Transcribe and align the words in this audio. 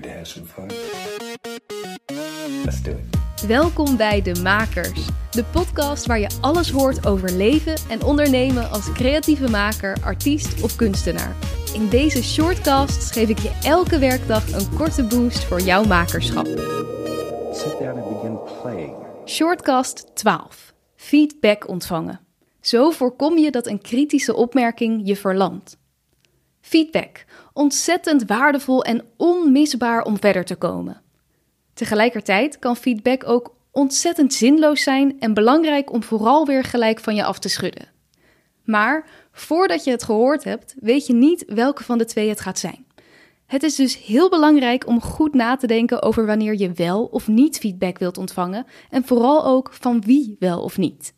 Ready 0.00 0.12
to 0.12 0.18
have 0.18 0.26
some 0.26 0.46
fun? 0.46 0.68
Let's 2.64 2.82
do 2.82 2.90
it. 2.90 3.46
Welkom 3.46 3.96
bij 3.96 4.22
De 4.22 4.40
Makers, 4.42 5.06
de 5.30 5.44
podcast 5.44 6.06
waar 6.06 6.18
je 6.18 6.30
alles 6.40 6.70
hoort 6.70 7.06
over 7.06 7.32
leven 7.32 7.74
en 7.88 8.02
ondernemen 8.02 8.70
als 8.70 8.92
creatieve 8.92 9.50
maker, 9.50 9.96
artiest 10.04 10.62
of 10.62 10.76
kunstenaar. 10.76 11.36
In 11.74 11.88
deze 11.88 12.22
shortcasts 12.22 13.12
geef 13.12 13.28
ik 13.28 13.38
je 13.38 13.58
elke 13.64 13.98
werkdag 13.98 14.52
een 14.52 14.74
korte 14.76 15.04
boost 15.04 15.44
voor 15.44 15.60
jouw 15.60 15.84
makerschap. 15.84 16.46
Sit 16.46 17.78
down 17.78 18.00
and 18.00 18.08
begin 18.08 18.38
playing. 18.62 18.94
Shortcast 19.26 20.10
12. 20.14 20.74
Feedback 20.96 21.68
ontvangen. 21.68 22.20
Zo 22.60 22.90
voorkom 22.90 23.38
je 23.38 23.50
dat 23.50 23.66
een 23.66 23.80
kritische 23.80 24.34
opmerking 24.34 25.00
je 25.04 25.16
verlamt. 25.16 25.79
Feedback. 26.60 27.24
Ontzettend 27.52 28.24
waardevol 28.26 28.84
en 28.84 29.04
onmisbaar 29.16 30.02
om 30.02 30.18
verder 30.18 30.44
te 30.44 30.56
komen. 30.56 31.02
Tegelijkertijd 31.74 32.58
kan 32.58 32.76
feedback 32.76 33.28
ook 33.28 33.54
ontzettend 33.70 34.34
zinloos 34.34 34.82
zijn 34.82 35.20
en 35.20 35.34
belangrijk 35.34 35.92
om 35.92 36.02
vooral 36.02 36.46
weer 36.46 36.64
gelijk 36.64 37.00
van 37.00 37.14
je 37.14 37.24
af 37.24 37.38
te 37.38 37.48
schudden. 37.48 37.88
Maar 38.64 39.08
voordat 39.32 39.84
je 39.84 39.90
het 39.90 40.02
gehoord 40.02 40.44
hebt, 40.44 40.74
weet 40.80 41.06
je 41.06 41.12
niet 41.12 41.44
welke 41.46 41.84
van 41.84 41.98
de 41.98 42.04
twee 42.04 42.28
het 42.28 42.40
gaat 42.40 42.58
zijn. 42.58 42.86
Het 43.46 43.62
is 43.62 43.74
dus 43.74 44.04
heel 44.04 44.28
belangrijk 44.28 44.86
om 44.86 45.00
goed 45.00 45.34
na 45.34 45.56
te 45.56 45.66
denken 45.66 46.02
over 46.02 46.26
wanneer 46.26 46.58
je 46.58 46.72
wel 46.72 47.04
of 47.04 47.28
niet 47.28 47.58
feedback 47.58 47.98
wilt 47.98 48.18
ontvangen 48.18 48.66
en 48.90 49.04
vooral 49.04 49.44
ook 49.44 49.72
van 49.72 50.00
wie 50.00 50.36
wel 50.38 50.62
of 50.62 50.78
niet. 50.78 51.14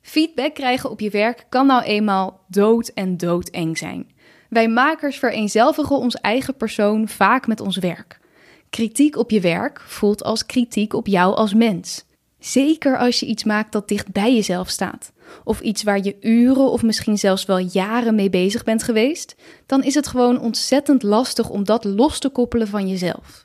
Feedback 0.00 0.54
krijgen 0.54 0.90
op 0.90 1.00
je 1.00 1.10
werk 1.10 1.46
kan 1.48 1.66
nou 1.66 1.82
eenmaal 1.82 2.44
dood 2.48 2.88
en 2.88 3.16
doodeng 3.16 3.78
zijn. 3.78 4.10
Wij 4.48 4.68
makers 4.68 5.18
vereenzelvigen 5.18 5.96
ons 5.96 6.14
eigen 6.14 6.56
persoon 6.56 7.08
vaak 7.08 7.46
met 7.46 7.60
ons 7.60 7.76
werk. 7.76 8.18
Kritiek 8.70 9.16
op 9.16 9.30
je 9.30 9.40
werk 9.40 9.80
voelt 9.80 10.22
als 10.22 10.46
kritiek 10.46 10.92
op 10.92 11.06
jou 11.06 11.34
als 11.34 11.54
mens. 11.54 12.04
Zeker 12.38 12.98
als 12.98 13.20
je 13.20 13.26
iets 13.26 13.44
maakt 13.44 13.72
dat 13.72 13.88
dicht 13.88 14.12
bij 14.12 14.34
jezelf 14.34 14.68
staat, 14.68 15.12
of 15.44 15.60
iets 15.60 15.82
waar 15.82 16.04
je 16.04 16.16
uren 16.20 16.70
of 16.70 16.82
misschien 16.82 17.18
zelfs 17.18 17.44
wel 17.44 17.58
jaren 17.58 18.14
mee 18.14 18.30
bezig 18.30 18.64
bent 18.64 18.82
geweest, 18.82 19.34
dan 19.66 19.82
is 19.82 19.94
het 19.94 20.06
gewoon 20.06 20.40
ontzettend 20.40 21.02
lastig 21.02 21.48
om 21.48 21.64
dat 21.64 21.84
los 21.84 22.18
te 22.18 22.28
koppelen 22.28 22.68
van 22.68 22.88
jezelf. 22.88 23.44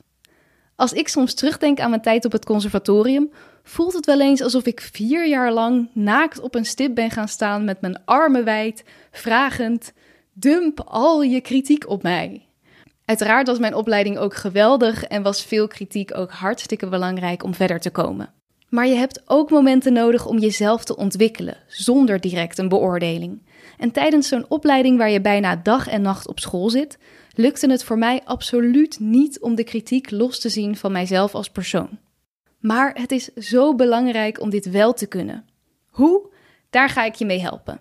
Als 0.76 0.92
ik 0.92 1.08
soms 1.08 1.34
terugdenk 1.34 1.80
aan 1.80 1.90
mijn 1.90 2.02
tijd 2.02 2.24
op 2.24 2.32
het 2.32 2.44
conservatorium, 2.44 3.30
voelt 3.62 3.92
het 3.92 4.06
wel 4.06 4.20
eens 4.20 4.42
alsof 4.42 4.66
ik 4.66 4.80
vier 4.92 5.28
jaar 5.28 5.52
lang 5.52 5.88
naakt 5.92 6.40
op 6.40 6.54
een 6.54 6.64
stip 6.64 6.94
ben 6.94 7.10
gaan 7.10 7.28
staan 7.28 7.64
met 7.64 7.80
mijn 7.80 8.04
armen 8.04 8.44
wijd, 8.44 8.84
vragend: 9.10 9.92
dump 10.32 10.80
al 10.84 11.22
je 11.22 11.40
kritiek 11.40 11.88
op 11.88 12.02
mij. 12.02 12.46
Uiteraard 13.04 13.46
was 13.46 13.58
mijn 13.58 13.74
opleiding 13.74 14.18
ook 14.18 14.34
geweldig 14.34 15.04
en 15.04 15.22
was 15.22 15.42
veel 15.42 15.66
kritiek 15.66 16.16
ook 16.16 16.30
hartstikke 16.30 16.88
belangrijk 16.88 17.42
om 17.44 17.54
verder 17.54 17.80
te 17.80 17.90
komen. 17.90 18.32
Maar 18.68 18.86
je 18.86 18.94
hebt 18.94 19.22
ook 19.26 19.50
momenten 19.50 19.92
nodig 19.92 20.26
om 20.26 20.38
jezelf 20.38 20.84
te 20.84 20.96
ontwikkelen, 20.96 21.56
zonder 21.66 22.20
direct 22.20 22.58
een 22.58 22.68
beoordeling. 22.68 23.42
En 23.78 23.90
tijdens 23.90 24.28
zo'n 24.28 24.44
opleiding 24.48 24.98
waar 24.98 25.10
je 25.10 25.20
bijna 25.20 25.56
dag 25.56 25.88
en 25.88 26.02
nacht 26.02 26.28
op 26.28 26.40
school 26.40 26.70
zit, 26.70 26.98
lukte 27.34 27.70
het 27.70 27.84
voor 27.84 27.98
mij 27.98 28.20
absoluut 28.24 29.00
niet 29.00 29.40
om 29.40 29.54
de 29.54 29.64
kritiek 29.64 30.10
los 30.10 30.40
te 30.40 30.48
zien 30.48 30.76
van 30.76 30.92
mijzelf 30.92 31.34
als 31.34 31.50
persoon. 31.50 31.98
Maar 32.58 32.94
het 32.94 33.12
is 33.12 33.34
zo 33.34 33.74
belangrijk 33.74 34.40
om 34.40 34.50
dit 34.50 34.70
wel 34.70 34.92
te 34.92 35.06
kunnen. 35.06 35.44
Hoe? 35.88 36.30
Daar 36.70 36.88
ga 36.88 37.04
ik 37.04 37.14
je 37.14 37.24
mee 37.24 37.40
helpen. 37.40 37.80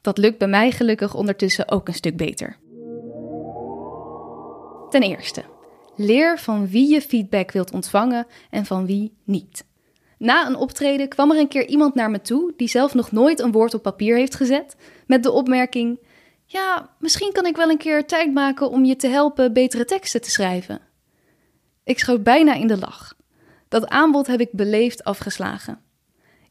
Dat 0.00 0.18
lukt 0.18 0.38
bij 0.38 0.48
mij 0.48 0.70
gelukkig 0.70 1.14
ondertussen 1.14 1.70
ook 1.70 1.88
een 1.88 1.94
stuk 1.94 2.16
beter. 2.16 2.56
Ten 4.90 5.02
eerste, 5.02 5.44
leer 5.96 6.38
van 6.38 6.68
wie 6.68 6.92
je 6.92 7.00
feedback 7.00 7.50
wilt 7.50 7.72
ontvangen 7.72 8.26
en 8.50 8.66
van 8.66 8.86
wie 8.86 9.14
niet. 9.24 9.64
Na 10.18 10.46
een 10.46 10.56
optreden 10.56 11.08
kwam 11.08 11.30
er 11.30 11.38
een 11.38 11.48
keer 11.48 11.66
iemand 11.66 11.94
naar 11.94 12.10
me 12.10 12.20
toe 12.20 12.52
die 12.56 12.68
zelf 12.68 12.94
nog 12.94 13.12
nooit 13.12 13.40
een 13.40 13.52
woord 13.52 13.74
op 13.74 13.82
papier 13.82 14.16
heeft 14.16 14.34
gezet, 14.34 14.76
met 15.06 15.22
de 15.22 15.30
opmerking: 15.30 15.98
Ja, 16.44 16.90
misschien 16.98 17.32
kan 17.32 17.46
ik 17.46 17.56
wel 17.56 17.70
een 17.70 17.78
keer 17.78 18.06
tijd 18.06 18.32
maken 18.32 18.70
om 18.70 18.84
je 18.84 18.96
te 18.96 19.08
helpen 19.08 19.52
betere 19.52 19.84
teksten 19.84 20.20
te 20.20 20.30
schrijven. 20.30 20.80
Ik 21.84 21.98
schoot 21.98 22.22
bijna 22.22 22.54
in 22.54 22.66
de 22.66 22.78
lach. 22.78 23.14
Dat 23.68 23.88
aanbod 23.88 24.26
heb 24.26 24.40
ik 24.40 24.52
beleefd 24.52 25.04
afgeslagen. 25.04 25.80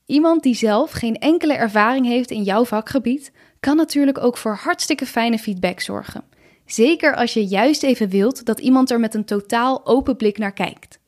Iemand 0.10 0.44
die 0.44 0.56
zelf 0.56 0.92
geen 0.92 1.16
enkele 1.16 1.54
ervaring 1.54 2.06
heeft 2.06 2.32
in 2.32 2.44
jouw 2.44 2.66
vakgebied, 2.66 3.32
kan 3.60 3.76
natuurlijk 3.76 4.18
ook 4.18 4.38
voor 4.38 4.56
hartstikke 4.56 5.06
fijne 5.06 5.38
feedback 5.38 5.80
zorgen. 5.80 6.24
Zeker 6.66 7.16
als 7.16 7.34
je 7.34 7.46
juist 7.46 7.84
even 7.84 8.10
wilt 8.10 8.46
dat 8.46 8.60
iemand 8.60 8.92
er 8.92 9.00
met 9.00 9.14
een 9.14 9.26
totaal 9.26 9.86
open 9.86 10.16
blik 10.16 10.38
naar 10.38 10.54
kijkt. 10.54 11.00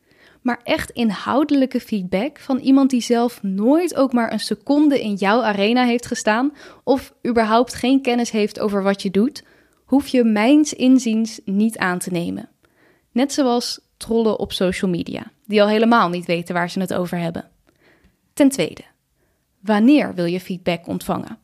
Maar 0.41 0.59
echt 0.63 0.89
inhoudelijke 0.89 1.79
feedback 1.79 2.39
van 2.39 2.57
iemand 2.57 2.89
die 2.89 3.01
zelf 3.01 3.43
nooit 3.43 3.95
ook 3.95 4.13
maar 4.13 4.31
een 4.31 4.39
seconde 4.39 5.01
in 5.01 5.13
jouw 5.13 5.41
arena 5.41 5.85
heeft 5.85 6.05
gestaan 6.05 6.53
of 6.83 7.13
überhaupt 7.27 7.73
geen 7.73 8.01
kennis 8.01 8.31
heeft 8.31 8.59
over 8.59 8.83
wat 8.83 9.01
je 9.01 9.11
doet, 9.11 9.43
hoef 9.85 10.07
je 10.07 10.23
mijns 10.23 10.73
inziens 10.73 11.39
niet 11.45 11.77
aan 11.77 11.99
te 11.99 12.11
nemen. 12.11 12.49
Net 13.11 13.33
zoals 13.33 13.79
trollen 13.97 14.39
op 14.39 14.51
social 14.51 14.91
media, 14.91 15.31
die 15.45 15.61
al 15.61 15.67
helemaal 15.67 16.09
niet 16.09 16.25
weten 16.25 16.53
waar 16.53 16.69
ze 16.69 16.79
het 16.79 16.93
over 16.93 17.17
hebben. 17.17 17.49
Ten 18.33 18.49
tweede, 18.49 18.83
wanneer 19.61 20.13
wil 20.15 20.25
je 20.25 20.39
feedback 20.39 20.87
ontvangen? 20.87 21.37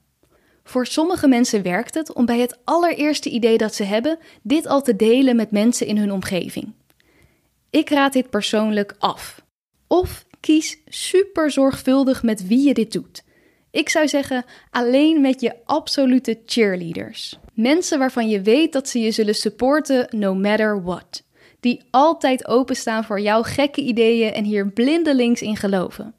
Voor 0.64 0.86
sommige 0.86 1.28
mensen 1.28 1.64
werkt 1.64 1.94
het 1.94 2.14
om 2.14 2.26
bij 2.26 2.40
het 2.40 2.60
allereerste 2.64 3.30
idee 3.30 3.58
dat 3.58 3.76
ze 3.76 3.84
hebben, 3.84 4.20
dit 4.42 4.68
al 4.68 4.82
te 4.82 4.96
delen 4.96 5.36
met 5.36 5.52
mensen 5.52 5.88
in 5.88 5.98
hun 5.98 6.12
omgeving. 6.12 6.74
Ik 7.70 7.90
raad 7.90 8.14
dit 8.14 8.30
persoonlijk 8.30 8.96
af. 9.00 9.46
Of 9.88 10.26
kies 10.40 10.78
super 10.86 11.52
zorgvuldig 11.52 12.24
met 12.24 12.48
wie 12.48 12.68
je 12.68 12.74
dit 12.74 12.92
doet. 12.92 13.24
Ik 13.72 13.90
zou 13.90 14.08
zeggen, 14.08 14.46
alleen 14.70 15.22
met 15.22 15.42
je 15.42 15.56
absolute 15.66 16.42
cheerleaders. 16.46 17.40
Mensen 17.54 18.00
waarvan 18.00 18.30
je 18.30 18.42
weet 18.42 18.74
dat 18.74 18.90
ze 18.90 19.00
je 19.00 19.12
zullen 19.12 19.36
supporten 19.36 20.08
no 20.10 20.36
matter 20.36 20.84
what. 20.84 21.24
Die 21.60 21.84
altijd 21.92 22.48
openstaan 22.48 23.04
voor 23.04 23.20
jouw 23.20 23.44
gekke 23.44 23.82
ideeën 23.82 24.34
en 24.34 24.44
hier 24.44 24.72
blindelings 24.72 25.42
in 25.42 25.56
geloven. 25.56 26.16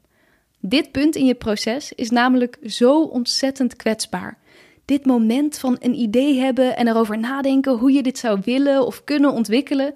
Dit 0.59 0.91
punt 0.91 1.15
in 1.15 1.25
je 1.25 1.35
proces 1.35 1.93
is 1.93 2.09
namelijk 2.09 2.57
zo 2.63 3.01
ontzettend 3.01 3.75
kwetsbaar. 3.75 4.37
Dit 4.85 5.05
moment 5.05 5.57
van 5.57 5.77
een 5.79 5.99
idee 5.99 6.39
hebben 6.39 6.77
en 6.77 6.87
erover 6.87 7.19
nadenken 7.19 7.77
hoe 7.77 7.91
je 7.91 8.03
dit 8.03 8.17
zou 8.17 8.39
willen 8.43 8.85
of 8.85 9.03
kunnen 9.03 9.31
ontwikkelen, 9.31 9.93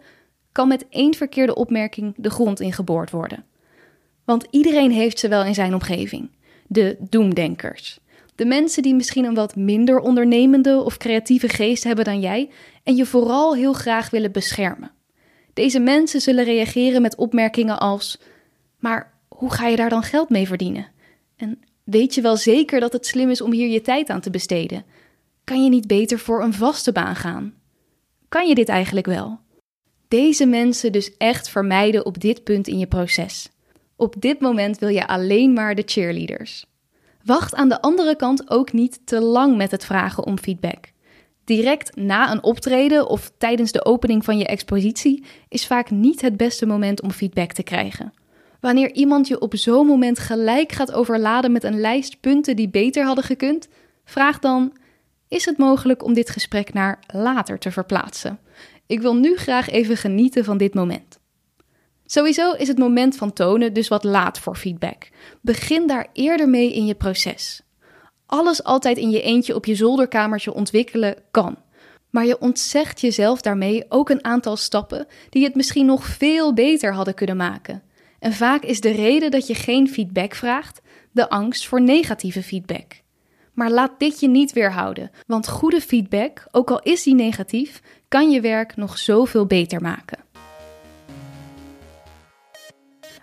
kan 0.51 0.67
met 0.67 0.85
één 0.89 1.13
verkeerde 1.13 1.55
opmerking 1.55 2.13
de 2.17 2.29
grond 2.29 2.59
ingeboord 2.59 3.11
worden. 3.11 3.45
Want 4.25 4.47
iedereen 4.49 4.91
heeft 4.91 5.19
ze 5.19 5.27
wel 5.27 5.43
in 5.43 5.53
zijn 5.53 5.73
omgeving. 5.73 6.29
De 6.67 6.97
doemdenkers. 6.99 7.99
De 8.35 8.45
mensen 8.45 8.83
die 8.83 8.95
misschien 8.95 9.25
een 9.25 9.33
wat 9.33 9.55
minder 9.55 9.99
ondernemende 9.99 10.81
of 10.83 10.97
creatieve 10.97 11.49
geest 11.49 11.83
hebben 11.83 12.05
dan 12.05 12.19
jij 12.19 12.49
en 12.83 12.95
je 12.95 13.05
vooral 13.05 13.55
heel 13.55 13.73
graag 13.73 14.09
willen 14.09 14.31
beschermen. 14.31 14.91
Deze 15.53 15.79
mensen 15.79 16.21
zullen 16.21 16.43
reageren 16.43 17.01
met 17.01 17.15
opmerkingen 17.15 17.79
als: 17.79 18.19
Maar 18.79 19.12
hoe 19.37 19.53
ga 19.53 19.67
je 19.67 19.75
daar 19.75 19.89
dan 19.89 20.03
geld 20.03 20.29
mee 20.29 20.47
verdienen? 20.47 20.87
En 21.35 21.59
weet 21.83 22.15
je 22.15 22.21
wel 22.21 22.37
zeker 22.37 22.79
dat 22.79 22.93
het 22.93 23.05
slim 23.05 23.29
is 23.29 23.41
om 23.41 23.51
hier 23.51 23.67
je 23.67 23.81
tijd 23.81 24.09
aan 24.09 24.21
te 24.21 24.29
besteden? 24.29 24.85
Kan 25.43 25.63
je 25.63 25.69
niet 25.69 25.87
beter 25.87 26.19
voor 26.19 26.43
een 26.43 26.53
vaste 26.53 26.91
baan 26.91 27.15
gaan? 27.15 27.53
Kan 28.29 28.47
je 28.47 28.55
dit 28.55 28.69
eigenlijk 28.69 29.05
wel? 29.05 29.39
Deze 30.07 30.45
mensen 30.45 30.91
dus 30.91 31.17
echt 31.17 31.49
vermijden 31.49 32.05
op 32.05 32.21
dit 32.21 32.43
punt 32.43 32.67
in 32.67 32.79
je 32.79 32.87
proces. 32.87 33.49
Op 33.95 34.15
dit 34.19 34.39
moment 34.39 34.79
wil 34.79 34.89
je 34.89 35.07
alleen 35.07 35.53
maar 35.53 35.75
de 35.75 35.83
cheerleaders. 35.85 36.65
Wacht 37.23 37.55
aan 37.55 37.69
de 37.69 37.81
andere 37.81 38.15
kant 38.15 38.49
ook 38.49 38.71
niet 38.71 38.99
te 39.05 39.21
lang 39.21 39.57
met 39.57 39.71
het 39.71 39.85
vragen 39.85 40.25
om 40.25 40.39
feedback. 40.39 40.91
Direct 41.43 41.95
na 41.95 42.31
een 42.31 42.43
optreden 42.43 43.07
of 43.07 43.31
tijdens 43.37 43.71
de 43.71 43.85
opening 43.85 44.23
van 44.23 44.37
je 44.37 44.45
expositie 44.45 45.23
is 45.49 45.67
vaak 45.67 45.91
niet 45.91 46.21
het 46.21 46.37
beste 46.37 46.65
moment 46.65 47.01
om 47.01 47.11
feedback 47.11 47.51
te 47.51 47.63
krijgen. 47.63 48.13
Wanneer 48.63 48.91
iemand 48.91 49.27
je 49.27 49.39
op 49.39 49.55
zo'n 49.55 49.87
moment 49.87 50.19
gelijk 50.19 50.71
gaat 50.71 50.93
overladen 50.93 51.51
met 51.51 51.63
een 51.63 51.79
lijst 51.79 52.19
punten 52.19 52.55
die 52.55 52.69
beter 52.69 53.05
hadden 53.05 53.23
gekund, 53.23 53.67
vraag 54.05 54.39
dan: 54.39 54.73
is 55.27 55.45
het 55.45 55.57
mogelijk 55.57 56.03
om 56.03 56.13
dit 56.13 56.29
gesprek 56.29 56.73
naar 56.73 56.99
later 57.07 57.59
te 57.59 57.71
verplaatsen? 57.71 58.39
Ik 58.87 59.01
wil 59.01 59.15
nu 59.15 59.35
graag 59.35 59.69
even 59.69 59.97
genieten 59.97 60.43
van 60.43 60.57
dit 60.57 60.73
moment. 60.73 61.19
Sowieso 62.05 62.51
is 62.51 62.67
het 62.67 62.77
moment 62.77 63.15
van 63.15 63.33
tonen 63.33 63.73
dus 63.73 63.87
wat 63.87 64.03
laat 64.03 64.39
voor 64.39 64.55
feedback. 64.55 65.09
Begin 65.41 65.87
daar 65.87 66.07
eerder 66.13 66.49
mee 66.49 66.73
in 66.73 66.85
je 66.85 66.95
proces. 66.95 67.61
Alles 68.25 68.63
altijd 68.63 68.97
in 68.97 69.09
je 69.09 69.21
eentje 69.21 69.55
op 69.55 69.65
je 69.65 69.75
zolderkamertje 69.75 70.53
ontwikkelen 70.53 71.15
kan. 71.31 71.57
Maar 72.09 72.25
je 72.25 72.39
ontzegt 72.39 73.01
jezelf 73.01 73.41
daarmee 73.41 73.85
ook 73.89 74.09
een 74.09 74.25
aantal 74.25 74.55
stappen 74.55 75.07
die 75.29 75.43
het 75.43 75.55
misschien 75.55 75.85
nog 75.85 76.05
veel 76.05 76.53
beter 76.53 76.93
hadden 76.93 77.13
kunnen 77.13 77.37
maken. 77.37 77.83
En 78.23 78.33
vaak 78.33 78.63
is 78.63 78.81
de 78.81 78.91
reden 78.91 79.31
dat 79.31 79.47
je 79.47 79.55
geen 79.55 79.89
feedback 79.89 80.35
vraagt 80.35 80.81
de 81.11 81.29
angst 81.29 81.67
voor 81.67 81.81
negatieve 81.81 82.43
feedback. 82.43 83.01
Maar 83.53 83.71
laat 83.71 83.99
dit 83.99 84.19
je 84.19 84.27
niet 84.27 84.53
weerhouden, 84.53 85.11
want 85.27 85.49
goede 85.49 85.81
feedback, 85.81 86.47
ook 86.51 86.71
al 86.71 86.79
is 86.79 87.03
die 87.03 87.15
negatief, 87.15 87.81
kan 88.07 88.31
je 88.31 88.41
werk 88.41 88.75
nog 88.75 88.97
zoveel 88.97 89.45
beter 89.45 89.81
maken. 89.81 90.19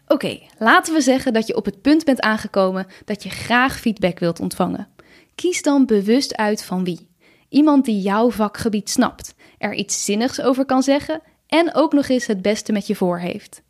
Oké, 0.06 0.38
laten 0.58 0.94
we 0.94 1.00
zeggen 1.00 1.32
dat 1.32 1.46
je 1.46 1.56
op 1.56 1.64
het 1.64 1.80
punt 1.80 2.04
bent 2.04 2.20
aangekomen 2.20 2.86
dat 3.04 3.22
je 3.22 3.30
graag 3.30 3.80
feedback 3.80 4.18
wilt 4.18 4.40
ontvangen. 4.40 4.88
Kies 5.34 5.62
dan 5.62 5.86
bewust 5.86 6.36
uit 6.36 6.64
van 6.64 6.84
wie. 6.84 7.08
Iemand 7.48 7.84
die 7.84 8.00
jouw 8.00 8.30
vakgebied 8.30 8.90
snapt, 8.90 9.34
er 9.58 9.74
iets 9.74 10.04
zinnigs 10.04 10.40
over 10.40 10.64
kan 10.64 10.82
zeggen 10.82 11.22
en 11.46 11.74
ook 11.74 11.92
nog 11.92 12.08
eens 12.08 12.26
het 12.26 12.42
beste 12.42 12.72
met 12.72 12.86
je 12.86 12.94
voor 12.94 13.18
heeft. 13.18 13.62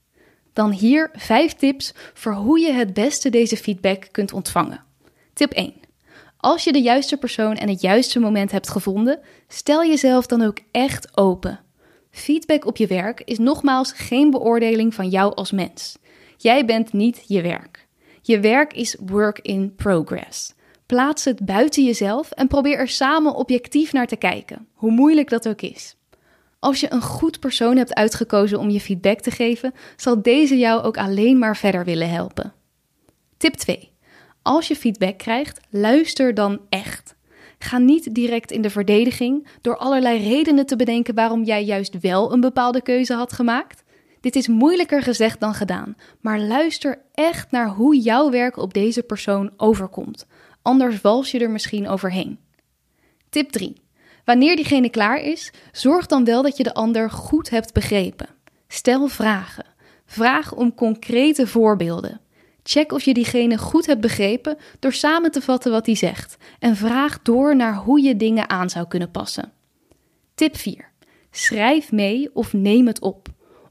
Dan 0.53 0.71
hier 0.71 1.11
vijf 1.13 1.53
tips 1.53 1.95
voor 2.15 2.33
hoe 2.33 2.61
je 2.61 2.73
het 2.73 2.95
beste 2.95 3.31
deze 3.31 3.57
feedback 3.57 4.09
kunt 4.11 4.33
ontvangen. 4.33 4.85
Tip 5.33 5.53
1. 5.53 5.75
Als 6.37 6.65
je 6.65 6.73
de 6.73 6.83
juiste 6.83 7.17
persoon 7.17 7.55
en 7.55 7.69
het 7.69 7.81
juiste 7.81 8.21
moment 8.21 8.53
hebt 8.53 8.69
gevonden, 8.69 9.21
stel 9.49 9.85
jezelf 9.85 10.27
dan 10.27 10.43
ook 10.43 10.59
echt 10.71 11.17
open. 11.19 11.61
Feedback 12.11 12.67
op 12.67 12.77
je 12.77 12.87
werk 12.87 13.23
is 13.25 13.39
nogmaals 13.39 13.93
geen 13.93 14.31
beoordeling 14.31 14.95
van 14.95 15.09
jou 15.09 15.35
als 15.35 15.51
mens. 15.51 15.99
Jij 16.37 16.65
bent 16.65 16.93
niet 16.93 17.25
je 17.27 17.43
werk. 17.43 17.87
Je 18.23 18.41
werk 18.41 18.73
is 18.73 18.97
work 19.07 19.39
in 19.39 19.75
progress. 19.75 20.55
Plaats 20.87 21.25
het 21.25 21.45
buiten 21.45 21.85
jezelf 21.85 22.31
en 22.31 22.49
probeer 22.49 22.79
er 22.79 22.89
samen 22.89 23.35
objectief 23.35 23.93
naar 23.93 24.07
te 24.07 24.17
kijken, 24.17 24.69
hoe 24.75 24.91
moeilijk 24.91 25.29
dat 25.29 25.49
ook 25.49 25.61
is. 25.61 25.97
Als 26.61 26.81
je 26.81 26.93
een 26.93 27.03
goed 27.03 27.41
persoon 27.41 27.77
hebt 27.77 27.95
uitgekozen 27.95 28.59
om 28.59 28.71
je 28.71 28.81
feedback 28.81 29.21
te 29.21 29.31
geven, 29.31 29.75
zal 29.97 30.23
deze 30.23 30.59
jou 30.59 30.83
ook 30.83 30.97
alleen 30.97 31.39
maar 31.39 31.57
verder 31.57 31.85
willen 31.85 32.11
helpen. 32.11 32.53
Tip 33.37 33.55
2. 33.55 33.93
Als 34.43 34.69
je 34.69 34.77
feedback 34.77 35.19
krijgt, 35.19 35.61
luister 35.71 36.35
dan 36.35 36.61
echt. 36.69 37.15
Ga 37.59 37.79
niet 37.79 38.15
direct 38.15 38.51
in 38.51 38.63
de 38.63 38.71
verdediging 38.71 39.47
door 39.61 39.77
allerlei 39.77 40.29
redenen 40.29 40.67
te 40.67 40.77
bedenken 40.77 41.15
waarom 41.15 41.45
jij 41.45 41.65
juist 41.65 42.01
wel 42.01 42.33
een 42.33 42.41
bepaalde 42.41 42.83
keuze 42.83 43.15
had 43.15 43.33
gemaakt. 43.33 43.83
Dit 44.21 44.37
is 44.37 44.49
moeilijker 44.49 45.03
gezegd 45.03 45.41
dan 45.41 45.55
gedaan, 45.55 45.97
maar 46.21 46.41
luister 46.41 47.03
echt 47.15 47.51
naar 47.51 47.69
hoe 47.69 47.99
jouw 47.99 48.31
werk 48.31 48.57
op 48.57 48.75
deze 48.75 49.03
persoon 49.03 49.51
overkomt. 49.57 50.27
Anders 50.63 51.01
wals 51.01 51.31
je 51.31 51.39
er 51.39 51.51
misschien 51.51 51.89
overheen. 51.89 52.39
Tip 53.29 53.51
3. 53.51 53.80
Wanneer 54.25 54.57
diegene 54.57 54.91
klaar 54.91 55.21
is, 55.21 55.53
zorg 55.73 56.07
dan 56.07 56.25
wel 56.25 56.43
dat 56.43 56.57
je 56.57 56.63
de 56.63 56.75
ander 56.75 57.11
goed 57.11 57.51
hebt 57.51 57.73
begrepen. 57.73 58.29
Stel 58.69 59.07
vragen. 59.07 59.65
Vraag 60.07 60.55
om 60.55 60.75
concrete 60.75 61.47
voorbeelden. 61.47 62.21
Check 62.63 62.93
of 62.93 63.03
je 63.03 63.15
diegene 63.15 63.59
goed 63.59 63.87
hebt 63.87 64.01
begrepen 64.01 64.57
door 64.79 64.93
samen 64.93 65.31
te 65.31 65.41
vatten 65.41 65.71
wat 65.71 65.87
hij 65.87 65.95
zegt 65.95 66.37
en 66.59 66.77
vraag 66.77 67.23
door 67.23 67.57
naar 67.57 67.75
hoe 67.75 68.01
je 68.01 68.17
dingen 68.17 68.51
aan 68.51 68.71
zou 68.71 68.87
kunnen 68.89 69.11
passen. 69.11 69.53
Tip 70.35 70.57
4. 70.57 70.91
Schrijf 71.31 71.93
mee 71.93 72.31
of 72.35 72.53
neem 72.53 72.87
het 72.87 73.01
op. 73.01 73.29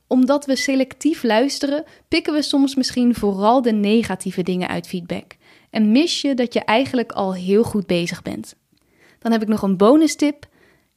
Omdat 0.08 0.46
we 0.46 0.56
selectief 0.56 1.24
luisteren, 1.24 1.84
pikken 2.08 2.34
we 2.34 2.42
soms 2.42 2.76
misschien 2.76 3.16
vooral 3.16 3.62
de 3.62 3.72
negatieve 3.72 4.44
dingen 4.44 4.68
uit 4.68 4.88
feedback 4.88 5.38
en 5.70 5.92
mis 5.92 6.22
je 6.22 6.34
dat 6.34 6.54
je 6.54 6.60
eigenlijk 6.60 7.12
al 7.12 7.34
heel 7.34 7.64
goed 7.64 7.88
bezig 7.88 8.22
bent. 8.22 8.56
Dan 9.20 9.32
heb 9.32 9.42
ik 9.42 9.48
nog 9.48 9.62
een 9.62 9.78
bonus 9.78 10.16
tip. 10.16 10.46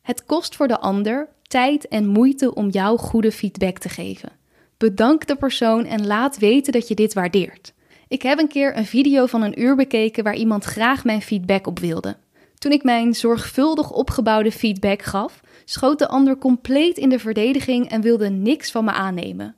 Het 0.03 0.25
kost 0.25 0.57
voor 0.57 0.69
de 0.69 0.79
ander 0.79 1.29
tijd 1.43 1.89
en 1.89 2.07
moeite 2.07 2.55
om 2.55 2.69
jou 2.69 2.99
goede 2.99 3.33
feedback 3.33 3.79
te 3.79 3.89
geven. 3.89 4.33
Bedank 4.77 5.27
de 5.27 5.37
persoon 5.37 5.85
en 5.85 6.07
laat 6.07 6.39
weten 6.39 6.73
dat 6.73 6.89
je 6.89 6.95
dit 6.95 7.13
waardeert. 7.13 7.73
Ik 8.09 8.23
heb 8.23 8.39
een 8.39 8.49
keer 8.49 8.77
een 8.77 8.87
video 8.87 9.27
van 9.27 9.43
een 9.43 9.61
uur 9.61 9.77
bekeken 9.77 10.25
waar 10.25 10.37
iemand 10.37 10.65
graag 10.65 11.05
mijn 11.05 11.23
feedback 11.23 11.67
op 11.67 11.79
wilde. 11.79 12.17
Toen 12.59 12.73
ik 12.73 12.83
mijn 12.83 13.15
zorgvuldig 13.15 13.91
opgebouwde 13.91 14.53
feedback 14.53 15.03
gaf, 15.03 15.41
schoot 15.65 15.99
de 15.99 16.09
ander 16.09 16.39
compleet 16.39 16.99
in 16.99 17.09
de 17.09 17.19
verdediging 17.19 17.89
en 17.89 18.01
wilde 18.01 18.29
niks 18.31 18.71
van 18.71 18.85
me 18.85 18.93
aannemen. 18.93 19.57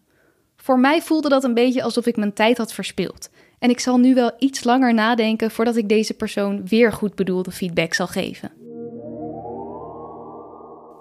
Voor 0.56 0.80
mij 0.80 1.02
voelde 1.02 1.28
dat 1.28 1.44
een 1.44 1.54
beetje 1.54 1.82
alsof 1.82 2.06
ik 2.06 2.16
mijn 2.16 2.32
tijd 2.32 2.58
had 2.58 2.72
verspild. 2.72 3.30
En 3.64 3.70
ik 3.70 3.80
zal 3.80 3.98
nu 3.98 4.14
wel 4.14 4.32
iets 4.38 4.64
langer 4.64 4.94
nadenken 4.94 5.50
voordat 5.50 5.76
ik 5.76 5.88
deze 5.88 6.14
persoon 6.14 6.66
weer 6.66 6.92
goed 6.92 7.14
bedoelde 7.14 7.50
feedback 7.50 7.94
zal 7.94 8.06
geven. 8.06 8.52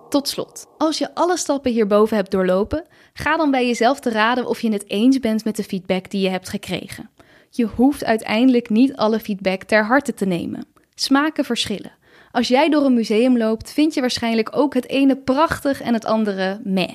Tot 0.10 0.28
slot, 0.28 0.68
als 0.78 0.98
je 0.98 1.16
alle 1.16 1.38
stappen 1.38 1.72
hierboven 1.72 2.18
hebt 2.18 2.32
doorlopen, 2.32 2.86
ga 3.14 3.38
dan 3.38 3.52
bij 3.52 3.68
jezelf 3.68 4.00
te 4.00 4.10
raden 4.10 4.46
of 4.46 4.62
je 4.62 4.72
het 4.72 4.90
eens 4.90 5.20
bent 5.20 5.44
met 5.44 5.56
de 5.56 5.64
feedback 5.64 6.10
die 6.10 6.22
je 6.22 6.30
hebt 6.30 6.50
gekregen. 6.50 7.10
Je 7.50 7.66
hoeft 7.66 8.04
uiteindelijk 8.04 8.70
niet 8.70 8.96
alle 8.96 9.20
feedback 9.20 9.64
ter 9.64 9.86
harte 9.86 10.14
te 10.14 10.26
nemen. 10.26 10.66
Smaken 10.96 11.46
verschillen. 11.46 11.92
Als 12.32 12.48
jij 12.48 12.70
door 12.70 12.86
een 12.86 12.94
museum 12.94 13.38
loopt, 13.38 13.72
vind 13.72 13.94
je 13.94 14.02
waarschijnlijk 14.02 14.58
ook 14.58 14.74
het 14.74 14.90
ene 14.90 15.16
prachtig 15.16 15.82
en 15.82 15.94
het 15.94 16.06
andere 16.06 16.62
meh. 16.64 16.94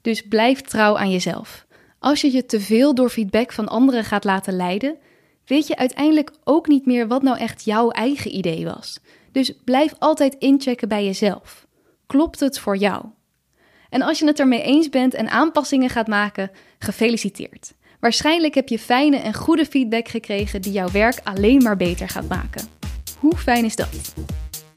Dus 0.00 0.22
blijf 0.22 0.60
trouw 0.60 0.98
aan 0.98 1.10
jezelf. 1.10 1.66
Als 2.02 2.20
je 2.20 2.32
je 2.32 2.46
te 2.46 2.60
veel 2.60 2.94
door 2.94 3.10
feedback 3.10 3.52
van 3.52 3.68
anderen 3.68 4.04
gaat 4.04 4.24
laten 4.24 4.56
leiden, 4.56 4.96
weet 5.44 5.66
je 5.66 5.76
uiteindelijk 5.76 6.32
ook 6.44 6.68
niet 6.68 6.86
meer 6.86 7.08
wat 7.08 7.22
nou 7.22 7.38
echt 7.38 7.64
jouw 7.64 7.90
eigen 7.90 8.36
idee 8.36 8.64
was. 8.64 8.98
Dus 9.32 9.52
blijf 9.64 9.94
altijd 9.98 10.34
inchecken 10.38 10.88
bij 10.88 11.04
jezelf. 11.04 11.66
Klopt 12.06 12.40
het 12.40 12.58
voor 12.58 12.76
jou? 12.76 13.04
En 13.90 14.02
als 14.02 14.18
je 14.18 14.26
het 14.26 14.40
ermee 14.40 14.62
eens 14.62 14.88
bent 14.88 15.14
en 15.14 15.28
aanpassingen 15.28 15.88
gaat 15.88 16.08
maken, 16.08 16.50
gefeliciteerd. 16.78 17.74
Waarschijnlijk 18.00 18.54
heb 18.54 18.68
je 18.68 18.78
fijne 18.78 19.16
en 19.16 19.34
goede 19.34 19.66
feedback 19.66 20.08
gekregen 20.08 20.62
die 20.62 20.72
jouw 20.72 20.90
werk 20.90 21.20
alleen 21.24 21.62
maar 21.62 21.76
beter 21.76 22.08
gaat 22.08 22.28
maken. 22.28 22.68
Hoe 23.18 23.36
fijn 23.36 23.64
is 23.64 23.76
dat? 23.76 24.14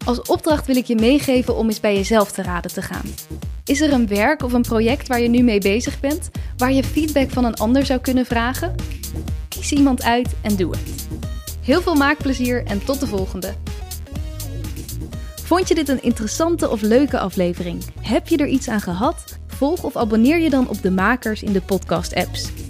Als 0.06 0.22
opdracht 0.22 0.68
wil 0.68 0.75
ik 0.75 0.86
je 0.86 0.96
meegeven 0.96 1.56
om 1.56 1.68
eens 1.68 1.80
bij 1.80 1.96
jezelf 1.96 2.31
te 2.31 2.42
raden 2.42 2.74
te 2.74 2.81
gaan. 2.81 3.06
Is 3.63 3.81
er 3.81 3.94
een 3.94 4.07
werk 4.07 4.44
of 4.44 4.54
een 4.54 4.62
project 4.62 5.07
waar 5.07 5.22
je 5.22 5.28
nu 5.28 5.44
mee 5.44 5.60
bezig 5.60 6.00
bent, 6.00 6.30
waar 6.57 6.72
je 6.72 6.84
feedback 6.84 7.30
van 7.30 7.46
een 7.46 7.56
ander 7.56 7.86
zou 7.86 8.00
kunnen 8.00 8.25
vragen? 8.25 8.75
Kies 9.50 9.72
iemand 9.72 10.04
uit 10.04 10.36
en 10.42 10.56
doe 10.56 10.72
het. 10.72 11.07
Heel 11.62 11.81
veel 11.81 11.96
maakplezier 11.96 12.66
en 12.66 12.86
tot 12.86 13.00
de 13.00 13.07
volgende. 13.07 13.54
Vond 15.44 15.68
je 15.68 15.75
dit 15.75 15.90
een 15.90 16.04
interessante 16.04 16.69
of 16.69 16.81
leuke 16.81 17.19
aflevering? 17.19 17.84
Heb 18.01 18.28
je 18.28 18.38
er 18.38 18.48
iets 18.48 18.68
aan 18.68 18.81
gehad? 18.81 19.40
Volg 19.48 19.84
of 19.84 19.96
abonneer 19.96 20.40
je 20.40 20.50
dan 20.50 20.69
op 20.69 20.81
de 20.81 20.92
makers 20.92 21.44
in 21.44 21.54
de 21.54 21.62
podcast-apps. 21.62 22.65